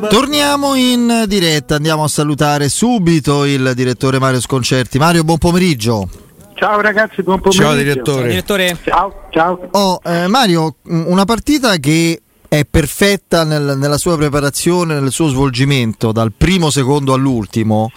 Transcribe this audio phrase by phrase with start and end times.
[0.00, 4.96] Torniamo in diretta, andiamo a salutare subito il direttore Mario Sconcerti.
[4.96, 6.08] Mario, buon pomeriggio.
[6.54, 7.64] Ciao ragazzi, buon pomeriggio.
[7.64, 8.20] Ciao direttore.
[8.20, 8.78] Ciao, direttore.
[8.84, 9.22] ciao.
[9.30, 9.68] ciao.
[9.72, 16.12] Oh, eh, Mario, una partita che è perfetta nel, nella sua preparazione, nel suo svolgimento,
[16.12, 17.90] dal primo secondo all'ultimo,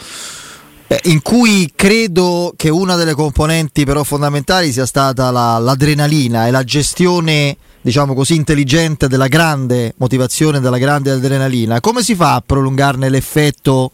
[0.88, 6.52] eh, in cui credo che una delle componenti però fondamentali sia stata la, l'adrenalina e
[6.52, 12.44] la gestione diciamo così, intelligente della grande motivazione, della grande adrenalina, come si fa a
[12.46, 13.92] prolungarne l'effetto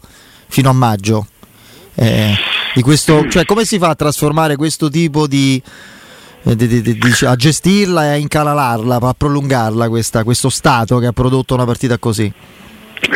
[0.48, 1.26] fino a maggio?
[1.94, 2.34] Eh,
[2.82, 5.60] questo, cioè, come si fa a trasformare questo tipo di,
[6.44, 11.06] eh, di, di, di a gestirla e a incanalarla, a prolungarla questa, questo stato che
[11.06, 12.32] ha prodotto una partita così?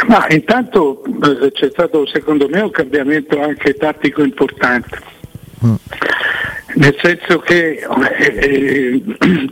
[0.06, 5.00] Ma intanto eh, c'è stato secondo me un cambiamento anche tattico importante.
[5.64, 5.74] Mm.
[6.74, 9.02] Nel senso che eh, eh,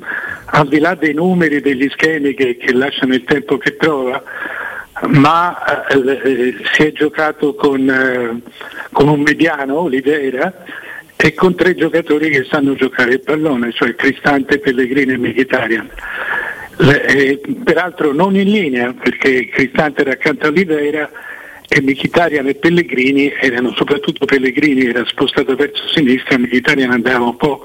[0.52, 4.22] al di là dei numeri, degli schemi che, che lasciano il tempo che trova,
[5.08, 8.40] ma eh, eh, si è giocato con, eh,
[8.92, 10.64] con, un mediano, Oliveira,
[11.16, 15.90] e con tre giocatori che sanno giocare il pallone, cioè Cristante, Pellegrini e Mkhitaryan.
[16.78, 21.10] Eh, peraltro non in linea, perché Cristante era accanto a Oliveira
[21.72, 27.64] e Mkhitaryan e Pellegrini erano soprattutto Pellegrini era spostato verso sinistra, Mkhitaryan andava un po'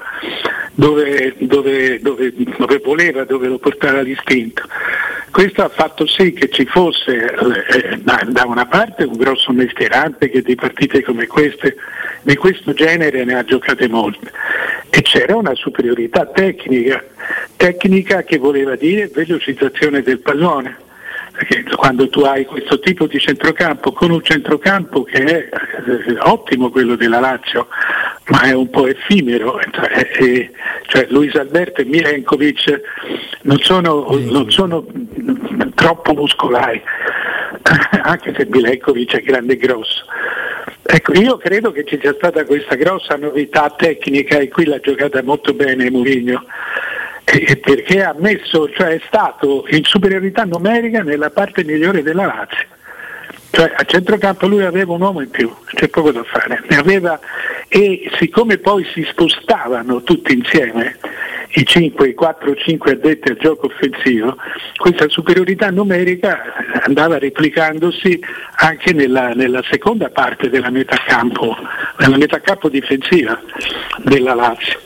[0.75, 4.61] dove, dove, dove, dove voleva, dove lo portava l'istinto.
[5.31, 10.43] Questo ha fatto sì che ci fosse eh, da una parte un grosso mestierante che
[10.43, 11.75] di partite come queste,
[12.21, 14.31] di questo genere ne ha giocate molte
[14.91, 17.03] e c'era una superiorità tecnica,
[17.57, 20.83] tecnica che voleva dire velocizzazione del pallone
[21.75, 25.49] quando tu hai questo tipo di centrocampo con un centrocampo che è
[25.87, 27.67] eh, ottimo quello della Lazio
[28.27, 30.49] ma è un po' effimero cioè,
[30.87, 32.81] cioè Luis Alberto e Milenkovic
[33.41, 34.85] non sono, non sono
[35.75, 36.81] troppo muscolari
[38.03, 40.05] anche se Milenkovic è grande e grosso.
[40.83, 45.21] Ecco, io credo che ci sia stata questa grossa novità tecnica e qui l'ha giocata
[45.23, 46.45] molto bene Mourinho
[47.25, 52.73] perché ha messo, cioè è stato in superiorità numerica nella parte migliore della Lazio.
[53.49, 56.61] Cioè a centrocampo lui aveva un uomo in più, c'è poco da fare.
[56.77, 57.19] Aveva,
[57.67, 60.97] e siccome poi si spostavano tutti insieme,
[61.53, 64.35] i 5, i 4 o 5 addetti al gioco offensivo,
[64.77, 66.41] questa superiorità numerica
[66.81, 68.19] andava replicandosi
[68.57, 71.55] anche nella, nella seconda parte della metà campo,
[71.99, 73.39] nella metà campo difensiva
[74.03, 74.79] della Lazio.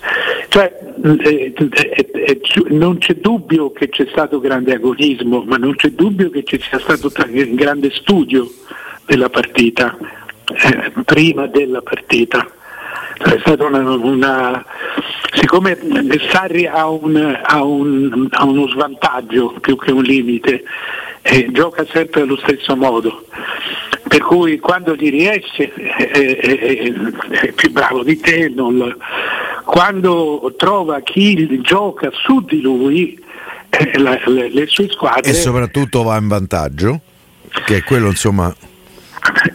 [0.50, 5.90] Cioè, eh, eh, eh, non c'è dubbio che c'è stato grande agonismo, ma non c'è
[5.90, 8.48] dubbio che ci sia stato un grande studio
[9.06, 9.98] della partita,
[10.48, 12.48] eh, prima della partita.
[13.20, 14.66] È stata una, una,
[15.34, 15.78] siccome
[16.32, 20.64] Sarri ha, un, ha, un, ha, uno svantaggio più che un limite,
[21.22, 23.26] eh, gioca sempre allo stesso modo,
[24.08, 26.94] per cui quando gli riesce è,
[27.30, 28.96] è più bravo di te, non,
[29.66, 33.22] quando trova chi gioca su di lui,
[33.70, 35.30] eh, la, le, le, sue squadre...
[35.30, 37.02] E soprattutto va in vantaggio,
[37.66, 38.56] che è quello insomma...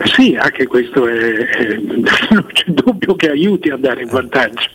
[0.05, 1.79] Sì, anche questo è,
[2.31, 4.71] non c'è dubbio che aiuti a andare in vantaggio.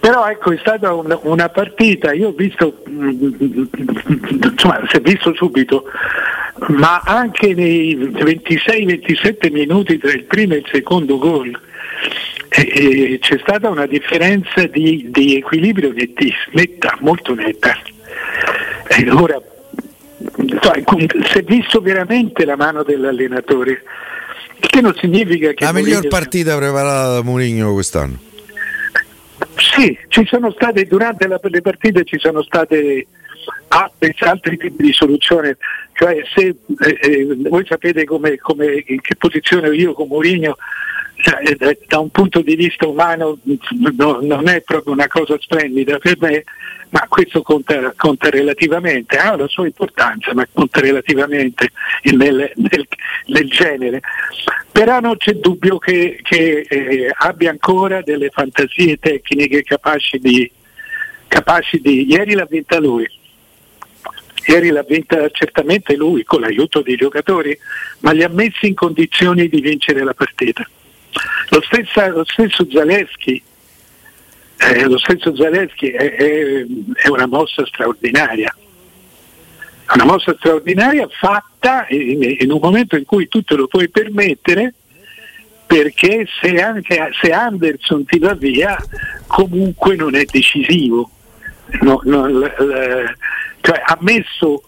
[0.00, 5.84] Però ecco, è stata una, una partita, io ho visto, insomma, si è visto subito,
[6.68, 11.58] ma anche nei 26-27 minuti tra il primo e il secondo gol
[12.48, 15.92] eh, c'è stata una differenza di, di equilibrio
[16.52, 17.76] netta, molto netta.
[18.88, 19.40] E ora,
[20.36, 23.82] si è visto veramente la mano dell'allenatore,
[24.60, 25.64] il che non significa che...
[25.64, 28.18] La miglior partita preparata da Mourinho quest'anno.
[29.56, 33.06] Sì, ci sono state, durante la, le partite ci sono state
[33.68, 35.56] altri tipi di soluzione,
[35.92, 40.56] cioè se eh, eh, voi sapete come, come, in che posizione io con Mourinho
[41.20, 43.38] cioè, eh, da un punto di vista umano
[43.96, 46.44] no, non è proprio una cosa splendida per me,
[46.90, 51.70] ma questo conta, conta relativamente, ha la sua importanza, ma conta relativamente
[52.02, 52.86] nel, nel,
[53.26, 54.00] nel genere.
[54.70, 60.50] Però non c'è dubbio che, che eh, abbia ancora delle fantasie tecniche capaci di,
[61.26, 62.06] capaci di...
[62.08, 63.06] Ieri l'ha vinta lui,
[64.46, 67.58] ieri l'ha vinta certamente lui con l'aiuto dei giocatori,
[68.00, 70.66] ma li ha messi in condizioni di vincere la partita.
[71.50, 73.42] Lo, stessa, lo stesso Zaleschi,
[74.58, 78.54] eh, lo stesso Zaleschi è, è, è, una mossa straordinaria,
[79.94, 84.74] una mossa straordinaria fatta in, in, un momento in cui tu te lo puoi permettere
[85.66, 88.76] perché se, anche, se Anderson ti va via
[89.26, 91.10] comunque non è decisivo.
[91.82, 93.14] No, no, l, l,
[93.60, 94.62] cioè, ha messo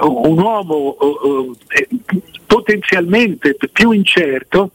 [0.00, 1.56] uh, un uomo uh, uh,
[2.46, 4.70] potenzialmente più incerto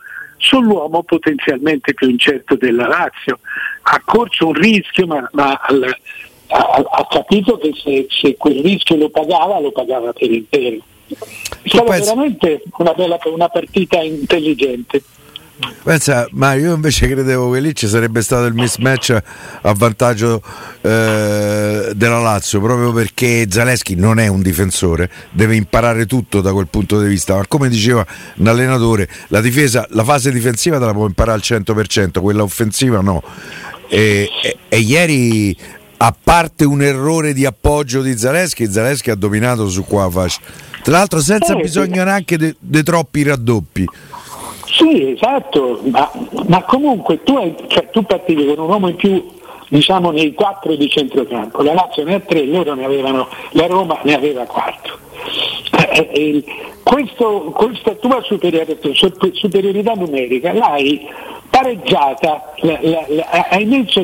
[0.45, 3.39] sull'uomo potenzialmente più incerto della Lazio.
[3.83, 5.95] Ha corso un rischio, ma, ma al,
[6.47, 10.77] ha, ha, capito che se, se, quel rischio lo pagava, lo pagava per intero.
[11.07, 12.01] È stata pensi...
[12.01, 15.03] veramente una, bella, una partita intelligente.
[15.84, 19.18] Pensa, ma io invece credevo che lì ci sarebbe stato il mismatch
[19.62, 20.42] a vantaggio
[20.81, 26.68] eh, della Lazio, proprio perché Zaleschi non è un difensore, deve imparare tutto da quel
[26.68, 28.06] punto di vista, ma come diceva
[28.38, 33.00] un allenatore, la difesa, la fase difensiva te la può imparare al 100%, quella offensiva
[33.00, 33.24] no.
[33.88, 35.56] E, e, e ieri,
[35.98, 40.10] a parte un errore di appoggio di Zaleschi, Zaleschi ha dominato su qua.
[40.12, 43.88] Tra l'altro senza bisogno neanche di troppi raddoppi.
[44.75, 46.12] Sì, esatto, ma,
[46.48, 49.25] ma comunque tu, hai, cioè, tu partivi con un uomo in più
[49.69, 53.98] diciamo nei quattro di centrocampo, la Lazio ne ha tre, loro ne avevano, la Roma
[54.04, 54.98] ne aveva quattro.
[55.72, 56.44] Eh, eh,
[56.83, 61.07] questo, questa tua superiorità numerica l'hai
[61.50, 64.01] pareggiata, la, la, la, hai, messo,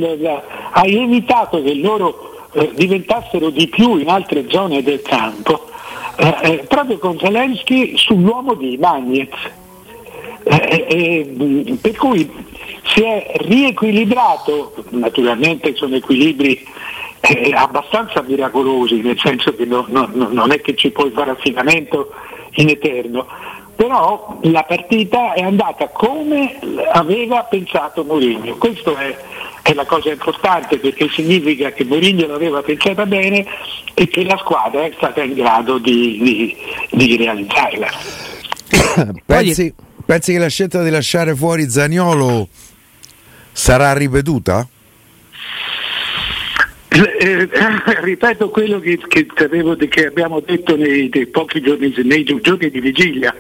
[0.72, 5.68] hai, evitato che loro eh, diventassero di più in altre zone del campo,
[6.16, 9.60] eh, eh, proprio con Zelensky sull'uomo di Bagnez
[10.44, 12.30] eh, eh, per cui
[12.84, 16.66] si è riequilibrato, naturalmente sono equilibri
[17.22, 22.12] eh, abbastanza miracolosi, nel senso che no, no, non è che ci puoi fare affidamento
[22.56, 23.28] in eterno,
[23.76, 26.60] però la partita è andata come
[26.92, 28.56] aveva pensato Mourinho.
[28.56, 29.16] Questo è,
[29.62, 33.46] è la cosa importante perché significa che Mourinho l'aveva pensata bene
[33.94, 36.58] e che la squadra è stata in grado di, di,
[36.92, 37.88] di realizzarla.
[39.26, 39.74] Pensi,
[40.12, 42.50] Pensi che la scelta di lasciare fuori Zagnolo
[43.54, 44.68] sarà ripetuta?
[46.90, 47.48] Eh,
[48.04, 53.34] ripeto quello che, che, che, abbiamo detto nei, giorni, nei giorni di vigilia.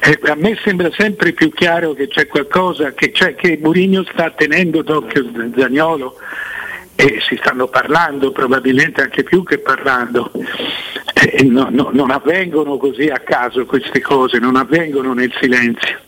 [0.00, 4.30] Eh, a me sembra sempre più chiaro che c'è qualcosa, che, cioè, che Mourinho sta
[4.30, 5.24] tenendo d'occhio
[5.56, 6.18] Zagnolo
[6.96, 10.30] e si stanno parlando, probabilmente anche più che parlando.
[11.14, 15.98] Eh, no, no, non avvengono così a caso queste cose, non avvengono nel silenzio.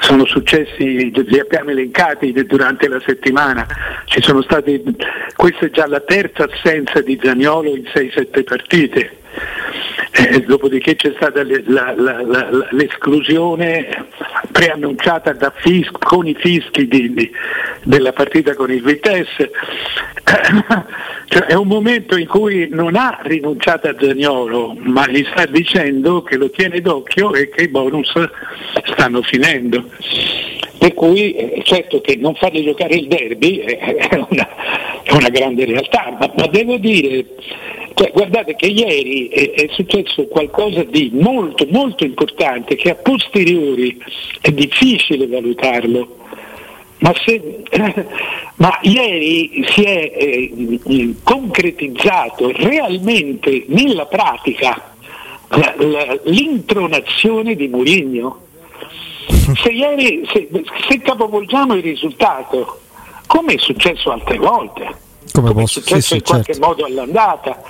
[0.00, 3.66] Sono successi, li abbiamo elencati durante la settimana,
[4.04, 4.82] ci sono stati,
[5.36, 9.16] questa è già la terza assenza di Zagnolo in 6-7 partite.
[10.20, 14.06] Eh, dopodiché c'è stata le, la, la, la, l'esclusione
[14.50, 17.30] preannunciata fis- con i fischi di, di,
[17.84, 19.52] della partita con il Vitesse.
[21.26, 26.22] cioè, è un momento in cui non ha rinunciato a Zagnolo, ma gli sta dicendo
[26.22, 28.12] che lo tiene d'occhio e che i bonus
[28.86, 29.84] stanno finendo.
[30.78, 34.48] Per cui eh, certo che non fargli giocare il derby è una,
[35.08, 37.24] è una grande realtà, ma, ma devo dire
[37.98, 44.00] cioè, guardate che ieri è, è, successo qualcosa di molto molto importante che a posteriori
[44.40, 46.16] è difficile valutarlo.
[46.98, 47.62] Ma, se,
[48.56, 54.92] ma ieri si è eh, concretizzato realmente nella pratica
[55.48, 58.46] la, la, l'intronazione di Mourinho.
[59.56, 60.48] Se, ieri, se,
[60.88, 62.80] se capovolgiamo il risultato,
[63.28, 64.96] come è successo altre volte,
[65.32, 66.66] come, come è successo sì, in qualche certo.
[66.66, 67.62] modo all'andata.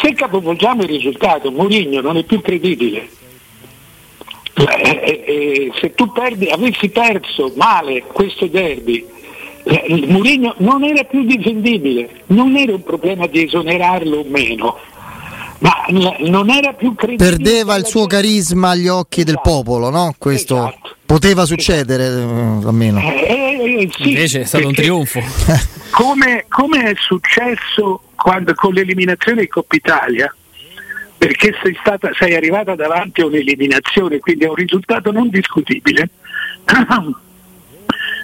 [0.00, 3.08] Se capovolgiamo il risultato, Mourinho non è più credibile.
[4.54, 9.04] Eh, eh, eh, se tu perdi, avessi perso male questo derby,
[9.64, 14.76] eh, Mourinho non era più difendibile, non era un problema di esonerarlo o meno,
[15.58, 17.30] ma non era più credibile.
[17.30, 19.32] Perdeva il suo carisma agli occhi esatto.
[19.32, 20.14] del popolo, no?
[20.18, 20.96] Questo esatto.
[21.04, 22.68] poteva succedere esatto.
[22.68, 23.00] almeno.
[23.00, 25.20] Eh, eh, sì, Invece è stato un trionfo.
[25.90, 30.34] come, come è successo quando, con l'eliminazione di Coppa Italia,
[31.16, 36.08] perché sei, stata, sei arrivata davanti a un'eliminazione, quindi a un risultato non discutibile.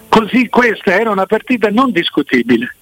[0.08, 2.74] Così questa era una partita non discutibile.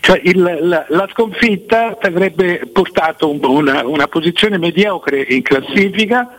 [0.00, 6.36] Cioè il, la, la, sconfitta ti avrebbe portato un, una, una, posizione mediocre in classifica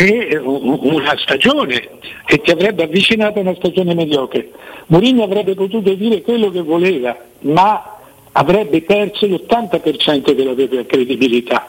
[0.00, 1.88] e una stagione
[2.24, 4.48] che ti avrebbe avvicinato a una stagione mediocre.
[4.86, 7.96] Mourinho avrebbe potuto dire quello che voleva, ma
[8.30, 11.66] avrebbe perso l'80% della propria credibilità.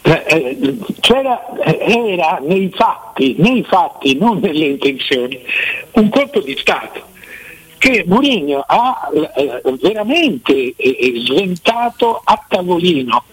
[0.00, 5.38] Eh, eh, c'era, eh, era nei fatti, nei fatti, non nelle intenzioni,
[5.92, 7.10] un colpo di Stato
[7.76, 9.10] che Mourinho ha
[9.80, 10.74] veramente
[11.26, 13.24] sventato a tavolino.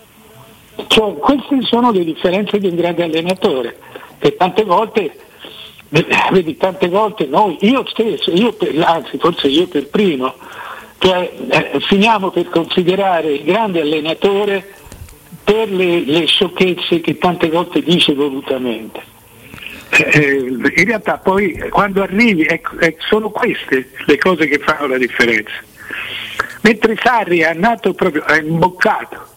[0.88, 3.78] Cioè, queste sono le differenze di un grande allenatore
[4.20, 5.12] che tante volte,
[6.32, 10.36] vedi, tante volte noi, io stesso, io per, anzi forse io per primo,
[11.00, 14.76] cioè, eh, finiamo per considerare il grande allenatore
[15.44, 19.02] per le, le sciocchezze che tante volte dice volutamente.
[19.90, 20.46] eh,
[20.76, 22.76] in realtà poi quando arrivi ecco,
[23.08, 25.54] sono queste le cose che fanno la differenza.
[26.62, 29.28] Mentre Sarri è ha imboccato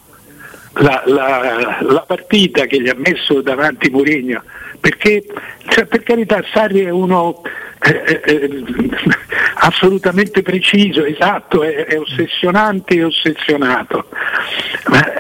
[0.75, 4.43] la, la, la, partita che gli ha messo davanti Mourinho,
[4.83, 5.23] perché
[5.69, 7.41] cioè, per carità Sarri è uno
[7.81, 8.49] eh, eh, eh
[9.63, 14.07] assolutamente preciso, esatto, è, è ossessionante e ossessionato,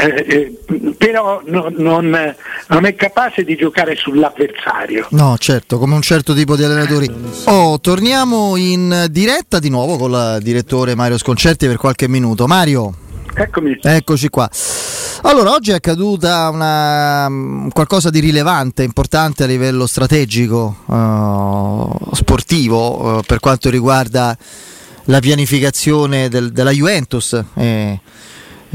[0.00, 0.26] eh,
[0.66, 2.34] eh, però no, non,
[2.68, 5.06] non, è capace di giocare sull'avversario.
[5.10, 7.08] No, certo, come un certo tipo di allenatori.
[7.44, 12.48] Oh, torniamo in diretta di nuovo con il direttore Mario Sconcerti per qualche minuto.
[12.48, 12.94] Mario.
[13.34, 13.78] Eccomi.
[13.80, 14.50] Eccoci qua.
[15.24, 23.18] Allora, oggi è accaduta una, mm, qualcosa di rilevante, importante a livello strategico, uh, sportivo,
[23.18, 24.36] uh, per quanto riguarda
[25.04, 27.40] la pianificazione del, della Juventus.
[27.54, 28.00] Eh,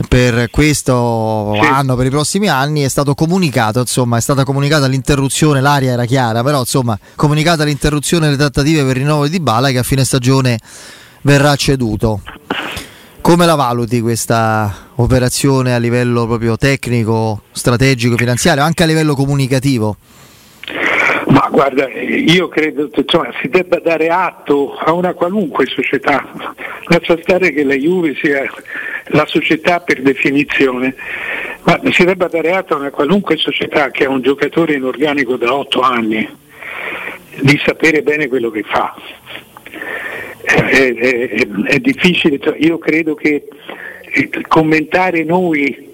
[0.08, 1.68] per questo sì.
[1.68, 6.06] anno, per i prossimi anni, è stato comunicato, insomma, è stata comunicata l'interruzione, l'aria era
[6.06, 10.06] chiara, però insomma, comunicata l'interruzione delle trattative per il rinnovo di Bala che a fine
[10.06, 10.60] stagione
[11.24, 12.22] verrà ceduto.
[13.28, 19.98] Come la valuti questa operazione a livello proprio tecnico, strategico, finanziario, anche a livello comunicativo?
[21.28, 26.26] Ma guarda, io credo che insomma, si debba dare atto a una qualunque società,
[26.86, 28.50] lascia stare che la Juve sia
[29.08, 30.96] la società per definizione,
[31.64, 35.36] ma si debba dare atto a una qualunque società che ha un giocatore in organico
[35.36, 36.26] da otto anni
[37.42, 38.96] di sapere bene quello che fa
[40.68, 43.48] è, è, è difficile, cioè, io credo che
[44.14, 45.86] eh, commentare noi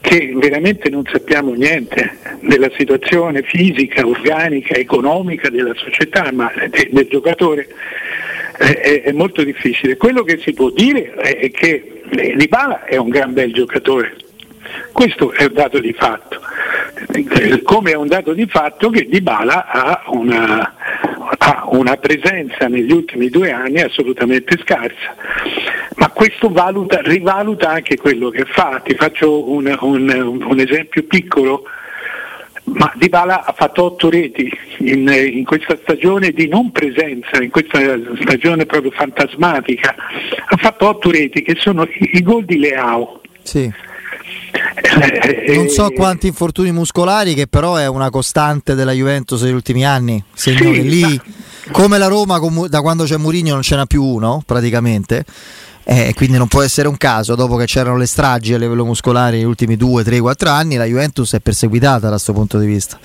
[0.00, 6.52] che veramente non sappiamo niente della situazione fisica, organica, economica della società, ma
[6.90, 7.68] del giocatore
[8.58, 9.96] è, è molto difficile.
[9.96, 14.14] Quello che si può dire è che Dybala è un gran bel giocatore,
[14.92, 16.38] questo è un dato di fatto,
[17.62, 20.74] come è un dato di fatto che Dybala ha una,
[21.38, 25.14] ha una presenza negli ultimi due anni assolutamente scarsa,
[25.96, 28.80] ma questo valuta, rivaluta anche quello che fa.
[28.84, 31.64] Ti faccio un, un, un esempio piccolo.
[32.66, 37.78] Ma Dybala ha fatto otto reti in, in, questa stagione di non presenza, in questa
[38.22, 39.94] stagione proprio fantasmatica.
[40.46, 43.20] Ha fatto otto reti che sono i, i gol di Leao.
[43.42, 43.70] Sì.
[45.54, 50.22] Non so quanti infortuni muscolari, che però è una costante della Juventus negli ultimi anni.
[50.32, 51.20] Sì, lì,
[51.72, 52.38] come la Roma,
[52.68, 55.24] da quando c'è Mourinho non ce n'ha più uno, praticamente.
[55.86, 59.36] Eh, quindi non può essere un caso, dopo che c'erano le stragi a livello muscolare
[59.36, 62.98] negli ultimi 2, 3, 4 anni, la Juventus è perseguitata da questo punto di vista.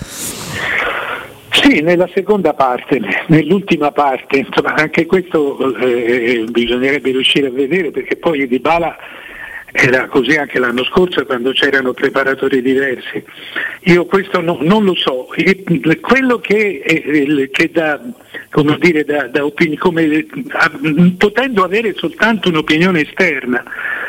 [1.50, 8.16] Sì, nella seconda parte, nell'ultima parte, insomma, anche questo eh, bisognerebbe riuscire a vedere perché
[8.16, 8.96] poi Di Bala
[9.72, 13.22] era così anche l'anno scorso quando c'erano preparatori diversi.
[13.84, 15.28] Io questo no, non lo so,
[16.00, 18.00] quello che, che da,
[18.50, 20.26] come dire, da, da opini, come,
[21.16, 23.62] potendo avere soltanto un'opinione esterna,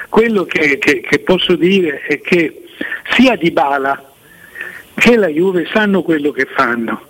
[0.09, 2.63] quello che, che, che posso dire è che
[3.11, 4.09] sia Di Bala
[4.95, 7.09] che la Juve sanno quello che fanno.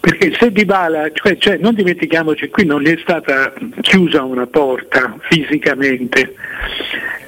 [0.00, 4.46] Perché se Di Bala, cioè, cioè, non dimentichiamoci, qui non gli è stata chiusa una
[4.46, 6.34] porta fisicamente,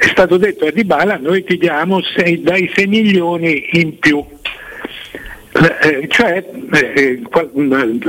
[0.01, 4.25] è stato detto a Di Bala noi ti diamo sei, dai 6 milioni in più
[5.53, 7.23] eh, cioè eh,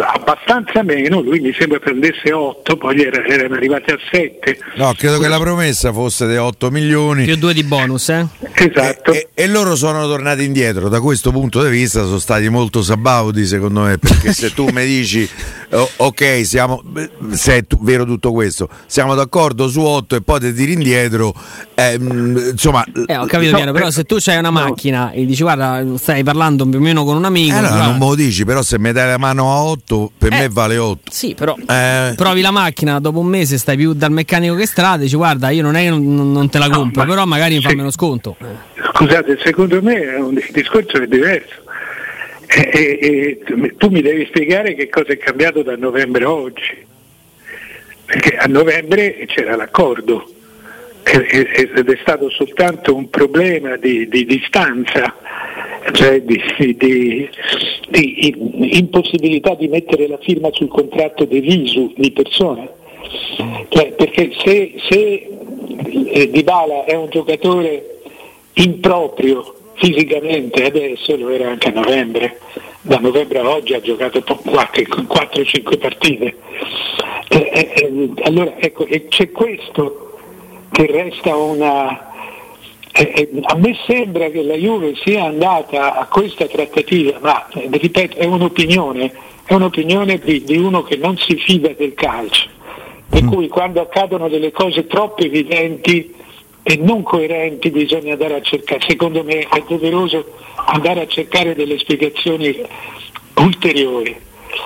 [0.01, 4.59] abbastanza meno, lui mi sembra prendesse 8, poi era, erano arrivati a 7.
[4.75, 7.25] No, credo che la promessa fosse di 8 milioni.
[7.25, 8.27] Più 2 di bonus, eh?
[8.53, 9.11] Esatto.
[9.11, 12.83] E, e, e, loro sono tornati indietro, da questo punto di vista sono stati molto
[12.83, 15.27] sabaudi secondo me, perché se tu mi dici
[15.71, 16.83] oh, ok, siamo,
[17.31, 21.33] se è t- vero tutto questo, siamo d'accordo su 8 e poi ti tiri indietro,
[21.73, 22.85] eh, insomma...
[23.07, 26.23] Eh, ho capito no, piano, però se tu hai una macchina e dici guarda stai
[26.23, 27.57] parlando più o meno con un amico...
[27.57, 30.33] Eh, no, non me lo dici, però se mi dai la mano a 8, per
[30.33, 31.11] eh, me vale 8.
[31.11, 32.13] Sì, però eh.
[32.15, 35.63] provi la macchina, dopo un mese stai più dal meccanico che strada, dici guarda io
[35.63, 37.91] non è che non, non te la compro, no, ma però magari mi fa meno
[37.91, 38.37] sconto.
[38.93, 41.59] Scusate, secondo me il discorso è diverso.
[42.47, 46.85] E, e, e, tu mi devi spiegare che cosa è cambiato da novembre a oggi.
[48.05, 50.29] Perché a novembre c'era l'accordo
[51.03, 55.15] ed è stato soltanto un problema di, di distanza,
[55.91, 56.39] cioè di,
[56.77, 57.29] di,
[57.89, 62.69] di, impossibilità di mettere la firma sul contratto di visu di persona.
[63.69, 65.27] Cioè, perché se, se
[66.13, 67.99] eh, Dybala è un giocatore
[68.53, 72.39] improprio fisicamente adesso, lo era anche a novembre,
[72.81, 76.35] da novembre a oggi ha giocato 4-5 partite.
[77.29, 80.10] Eh, eh, eh, allora ecco, c'è questo
[80.71, 82.09] che resta una...
[82.93, 88.17] Eh, eh, a me sembra che la Juve sia andata a questa trattativa, ma ripeto,
[88.17, 89.13] è un'opinione,
[89.45, 92.49] è un'opinione di, di uno che non si fida del calcio,
[93.09, 96.13] per cui quando accadono delle cose troppo evidenti
[96.63, 101.77] e non coerenti bisogna andare a cercare, secondo me è doveroso andare a cercare delle
[101.79, 102.61] spiegazioni
[103.35, 104.15] ulteriori.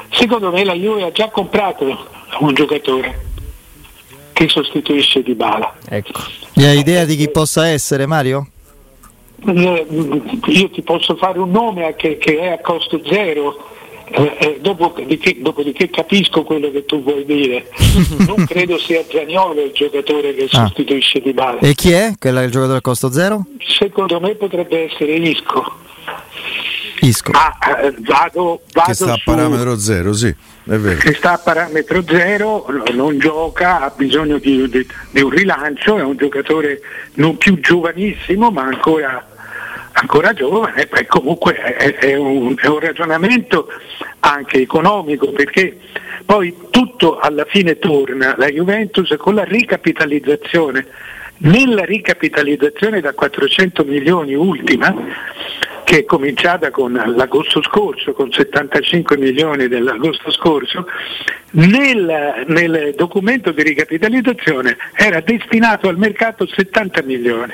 [0.10, 2.08] Secondo me la Juve ha già comprato
[2.40, 3.34] un giocatore
[4.36, 5.74] che sostituisce Di Bala.
[5.88, 6.20] Ecco.
[6.56, 8.50] E hai idea di chi possa essere, Mario?
[9.48, 9.86] Eh,
[10.48, 13.58] Io ti posso fare un nome che, che è a costo zero,
[14.08, 17.70] eh, eh, dopodiché, dopodiché capisco quello che tu vuoi dire.
[18.28, 20.66] Non credo sia Zagnolo il giocatore che Ah.
[20.66, 21.60] sostituisce Di Bala.
[21.60, 22.14] E chi è?
[22.20, 23.46] Quello il giocatore a costo zero?
[23.66, 25.64] Secondo me potrebbe essere Isco.
[27.02, 27.32] Isco.
[27.32, 30.98] Ma eh, vado, vado Che sta a parametro zero, sì, è vero.
[31.00, 35.98] che sta a parametro zero, no- non gioca, ha bisogno di, di- di un rilancio,
[35.98, 36.80] è un giocatore
[37.16, 39.26] non più giovanissimo ma ancora,
[39.94, 43.68] ancora giovane, e comunque è, è un, è un ragionamento
[44.22, 45.78] anche economico perché
[46.26, 50.88] poi tutto alla fine torna, la Juventus con la ricapitalizzazione,
[51.38, 54.96] nella ricapitalizzazione da 400 milioni ultima,
[55.86, 60.86] che è cominciata con l'agosto scorso, con 75 milioni dell'agosto scorso,
[61.52, 67.54] nel, nel documento di ricapitalizzazione era destinato al mercato 70 milioni,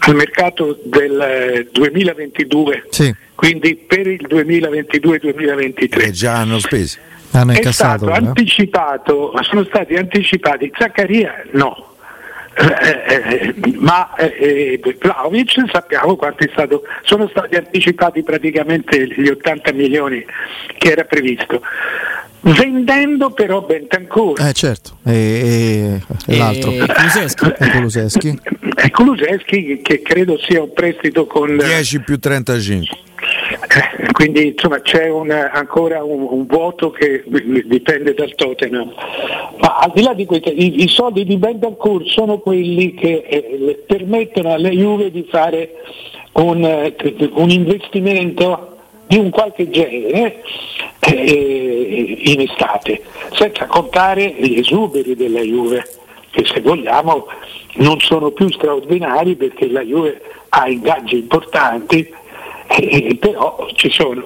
[0.00, 6.98] al mercato del eh, 2022, Sì, quindi per il 2022-2023 Che già hanno spesi.
[7.30, 8.06] hanno è incassato.
[8.06, 8.26] stato eh?
[8.26, 11.89] anticipato, sono stati anticipati Zaccaria no.
[12.52, 19.28] Eh, eh, ma eh, eh, Vlaovic sappiamo quanto è stato, sono stati anticipati praticamente gli
[19.28, 20.24] 80 milioni
[20.76, 21.62] che era previsto,
[22.40, 24.40] vendendo però Bentancur.
[24.40, 26.72] Eh certo, e, e- e l'altro.
[26.72, 27.52] E Kulusevski.
[27.56, 28.38] E Kulusevski.
[28.76, 33.08] E Kulusevski che credo sia un prestito con 10 più 35.
[33.72, 38.92] Eh, quindi insomma c'è un- ancora un, un vuoto che dipende dal Tottenham.
[39.58, 43.84] Ma al di là di questo, i, i soldi di Bendancourt sono quelli che eh,
[43.86, 45.74] permettono alle Juve di fare
[46.32, 46.96] un, eh,
[47.34, 50.42] un investimento di un qualche genere
[51.00, 53.02] eh, in estate,
[53.32, 55.86] senza contare gli esuberi della Juve,
[56.30, 57.26] che se vogliamo
[57.74, 62.18] non sono più straordinari perché la Juve ha ingaggi importanti,
[62.70, 64.24] eh, però ci sono.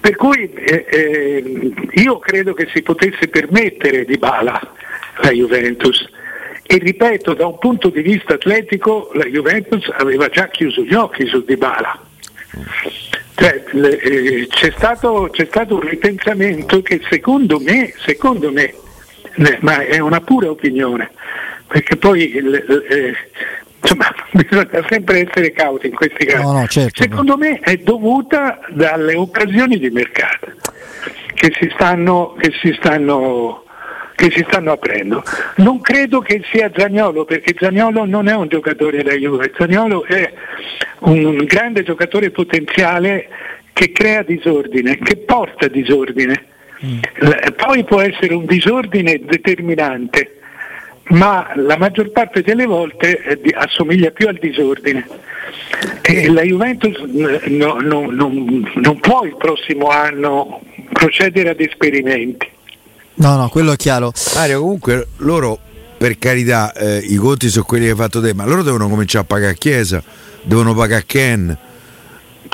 [0.00, 4.58] Per cui eh, eh, io credo che si potesse permettere di Bala
[5.22, 6.08] la Juventus
[6.62, 11.26] e ripeto, da un punto di vista atletico la Juventus aveva già chiuso gli occhi
[11.26, 12.00] su Di Bala.
[13.34, 18.72] Cioè, eh, c'è, stato, c'è stato un ripensamento che secondo me, secondo me,
[19.34, 21.10] eh, ma è una pura opinione,
[21.66, 23.14] perché poi eh,
[23.80, 26.42] insomma, bisogna sempre essere cauti in questi casi.
[26.42, 27.02] No, no, certo.
[27.02, 30.52] secondo me è dovuta dalle occasioni di mercato
[31.34, 33.64] che si stanno, che si stanno,
[34.14, 35.22] che si stanno aprendo.
[35.56, 40.30] Non credo che sia Zagnolo, perché Zagnolo non è un giocatore da Juve, Zagnolo è
[41.00, 43.28] un grande giocatore potenziale
[43.72, 46.44] che crea disordine, che porta disordine.
[46.80, 50.39] L- Poi può essere un disordine determinante,
[51.10, 55.06] ma la maggior parte delle volte eh, di- assomiglia più al disordine.
[56.02, 56.96] E la Juventus
[57.46, 60.60] no- no- non- non può il prossimo anno
[60.92, 62.46] procedere ad esperimenti.
[63.14, 64.12] No, no, quello è chiaro.
[64.34, 65.58] Mario, comunque loro,
[65.98, 69.24] per carità, eh, i conti sono quelli che hai fatto te, ma loro devono cominciare
[69.24, 70.02] a pagare Chiesa,
[70.42, 71.56] devono pagare Ken.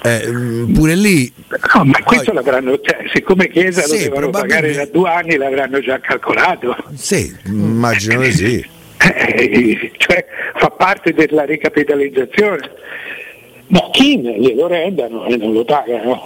[0.03, 1.33] Eh, pure lì
[1.75, 5.81] No, ma questo l'avranno, cioè, siccome Chiesa lo Sì, devono pagare da due anni l'avranno
[5.81, 6.77] già calcolato.
[6.95, 8.67] sì, immagino di sì.
[8.99, 10.25] Eh, cioè
[10.57, 12.71] fa parte della ricapitalizzazione.
[13.69, 16.23] Ma chi glielo rendano e non lo pagano?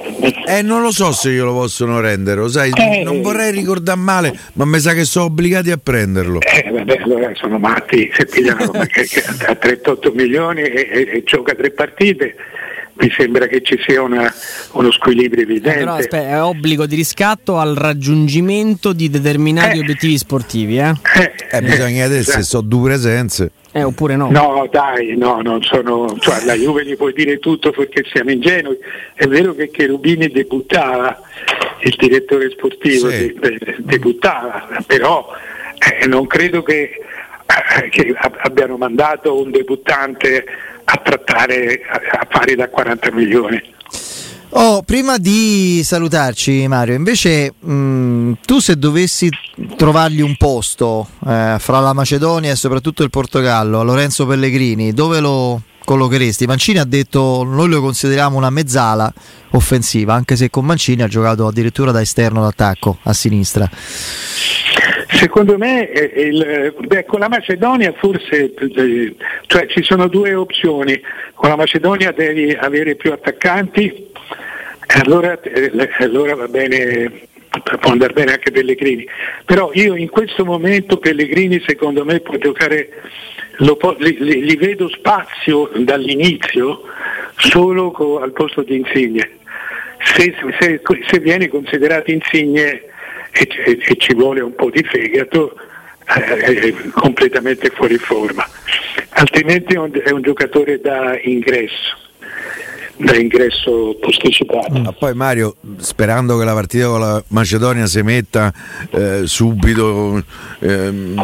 [0.47, 3.03] Eh, non lo so se io lo possono rendere, lo sai, Eh.
[3.03, 6.39] non vorrei ricordare male, ma mi sa che sono obbligati a prenderlo.
[6.43, 8.71] Eh, vabbè, allora sono matti se pigliano
[9.47, 12.35] a 38 milioni e, e- e gioca tre partite.
[13.01, 14.33] Mi sembra che ci sia una-
[14.73, 15.79] uno squilibrio evidente.
[15.79, 19.81] Però aspetta, è obbligo di riscatto al raggiungimento di determinati Eh.
[19.81, 20.93] obiettivi sportivi, eh?
[21.17, 22.45] Eh, Eh, bisogna vedere se esatto.
[22.45, 23.53] so due presenze.
[23.73, 24.31] Eh, oppure no.
[24.31, 26.17] No, dai, no, non sono.
[26.19, 28.77] Cioè, la Juve gli puoi dire tutto perché siamo ingenui.
[29.15, 31.17] È vero che Cherubini debuttava,
[31.83, 33.33] il direttore sportivo Sì.
[33.39, 35.27] de- de- debuttava, però
[36.03, 36.91] eh, non credo che,
[37.83, 40.45] eh, che ab- abbiano mandato un debuttante
[40.93, 41.81] a trattare
[42.19, 43.63] affari da 40 milioni.
[44.53, 49.29] Oh, prima di salutarci, Mario, invece mh, tu se dovessi
[49.77, 55.21] trovargli un posto eh, fra la Macedonia e soprattutto il Portogallo, a Lorenzo Pellegrini, dove
[55.21, 56.47] lo collocheresti.
[56.47, 59.13] Mancini ha detto noi lo consideriamo una mezzala
[59.53, 63.69] offensiva, anche se con Mancini ha giocato addirittura da esterno d'attacco a sinistra.
[65.13, 69.15] Secondo me eh, il, beh, con la Macedonia forse eh,
[69.47, 71.01] cioè, ci sono due opzioni,
[71.35, 74.09] con la Macedonia devi avere più attaccanti
[74.99, 77.29] allora, eh, allora va bene
[77.81, 79.07] può andare bene anche Pellegrini,
[79.45, 82.91] però io in questo momento Pellegrini secondo me può giocare,
[83.57, 86.83] lo, li, li, vedo spazio dall'inizio
[87.37, 89.39] solo co, al posto di Insigne,
[89.99, 92.83] se, se, se viene considerato Insigne
[93.33, 95.55] e, e, e, ci vuole un po' di fegato
[96.17, 98.47] eh, è completamente fuori forma,
[99.11, 101.99] altrimenti è un, è un giocatore da ingresso
[103.03, 104.79] da ingresso posticipato.
[104.79, 108.53] Ma poi Mario, sperando che la partita con la Macedonia si metta
[108.91, 110.23] eh, subito
[110.59, 111.15] eh,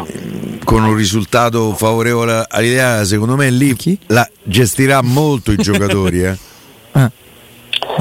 [0.64, 3.98] con un risultato favorevole all'idea, secondo me lì Chi?
[4.06, 6.24] la gestirà molto i giocatori.
[6.96, 7.00] Eh.
[7.00, 7.10] Ah.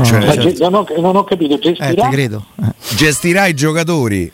[0.06, 0.70] Cioè, certo.
[0.70, 2.10] non, ho, non, ho, capito, gestirà?
[2.10, 2.40] Eh,
[2.96, 4.32] gestirà i giocatori.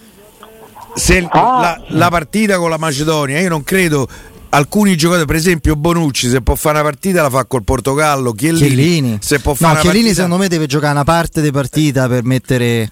[0.94, 1.40] Se ah.
[1.42, 4.08] la, la partita con la Macedonia, io non credo
[4.52, 8.68] alcuni giocatori, per esempio Bonucci, se può fare una partita la fa col Portogallo, Chiellini,
[8.68, 9.18] Chiellini.
[9.22, 10.24] se può fare no, Chiellini partita...
[10.24, 12.92] secondo me deve giocare una parte di partita per mettere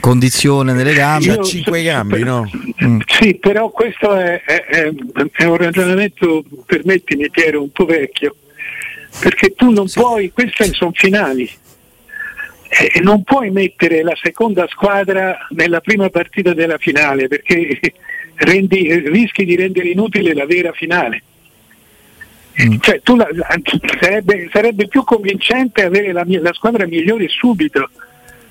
[0.00, 1.26] condizione nelle gambe.
[1.26, 2.48] Io, cinque gambi, no?
[2.84, 3.00] Mm.
[3.06, 4.92] Sì, però questo è, è,
[5.32, 8.36] è, un ragionamento, permettimi Piero, un po' vecchio,
[9.20, 10.00] perché tu non sì.
[10.00, 11.50] puoi, queste sono finali,
[12.72, 17.78] e non puoi mettere la seconda squadra nella prima partita della finale perché
[18.36, 21.22] rendi, rischi di rendere inutile la vera finale.
[22.62, 22.76] Mm.
[22.80, 23.28] Cioè, la,
[24.00, 27.90] sarebbe, sarebbe, più convincente avere la, la, squadra migliore subito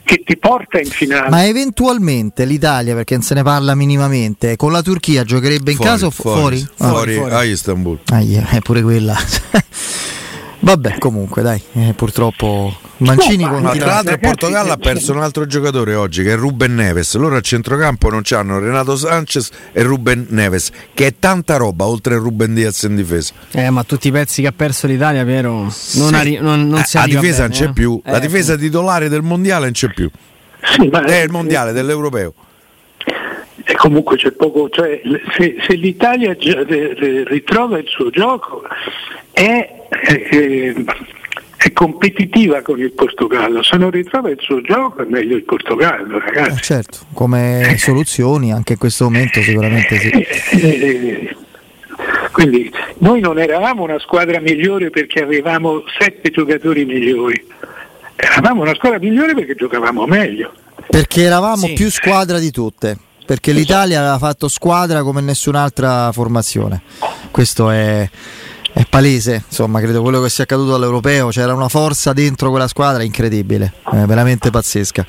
[0.04, 1.30] che ti porta in finale.
[1.30, 5.92] Ma eventualmente l'Italia, perché non se ne parla minimamente, con la Turchia giocherebbe in fuori,
[5.92, 6.58] caso fuori?
[6.58, 7.34] Fuori, ah, fuori, fuori.
[7.34, 8.00] a Istanbul.
[8.12, 9.16] Ah, yeah, è pure quella.
[10.64, 15.22] Vabbè, comunque, dai, eh, purtroppo Mancini no, ma tra l'altro il Portogallo ha perso un
[15.22, 17.16] altro giocatore oggi che è Ruben Neves.
[17.16, 22.14] Loro a centrocampo non c'hanno Renato Sanchez e Ruben Neves, che è tanta roba oltre
[22.14, 23.34] a Ruben Diaz in difesa.
[23.54, 26.00] Eh, ma tutti i pezzi che ha perso l'Italia, Piero, non, sì.
[26.14, 27.74] arri- non, non si eh, La difesa bene, non c'è eh?
[27.74, 28.02] più.
[28.06, 30.10] La difesa titolare del mondiale non c'è più.
[30.64, 32.34] Sì, è il mondiale, dell'europeo.
[33.64, 35.02] E comunque c'è poco, cioè,
[35.36, 38.62] se, se l'Italia ritrova il suo gioco
[39.32, 40.74] è è,
[41.58, 46.20] è, competitiva con il Portogallo, se non ritrova il suo gioco è meglio il Portogallo,
[46.20, 46.58] ragazzi.
[46.58, 50.10] Eh certo, come soluzioni anche in questo momento sicuramente sì.
[50.10, 50.26] Eh,
[50.60, 51.36] eh,
[52.32, 57.46] quindi noi non eravamo una squadra migliore perché avevamo sette giocatori migliori,
[58.16, 60.54] eravamo una squadra migliore perché giocavamo meglio.
[60.90, 61.74] Perché eravamo sì.
[61.74, 62.98] più squadra di tutte
[63.32, 66.82] perché l'Italia aveva fatto squadra come nessun'altra formazione.
[67.32, 68.10] Questo è,
[68.74, 73.04] è palese, insomma, credo quello che sia accaduto all'europeo, c'era una forza dentro quella squadra
[73.04, 75.06] incredibile, eh, veramente pazzesca.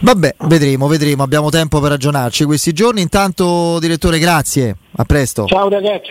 [0.00, 3.00] Vabbè, vedremo, vedremo, abbiamo tempo per ragionarci questi giorni.
[3.00, 5.46] Intanto, direttore, grazie, a presto.
[5.46, 6.10] Ciao ragazzi.